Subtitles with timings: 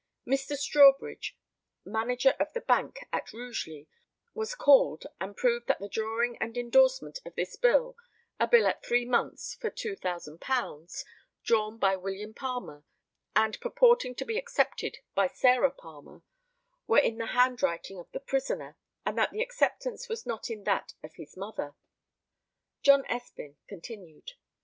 [0.27, 0.57] MR.
[0.57, 1.37] STRAWBRIDGE,
[1.85, 3.85] manager of the bank at Rugeley,
[4.33, 7.95] was called and proved that the drawing and endorsement of this bill
[8.39, 11.03] a bill at three months for £2,000,
[11.43, 12.83] drawn by William Palmer,
[13.35, 16.23] and purporting to be accepted by Sarah Palmer
[16.87, 18.75] were in the handwriting of the prisoner,
[19.05, 21.75] and that the acceptance was not in that of his mother.
[22.81, 24.31] JOHN ESPIN continued.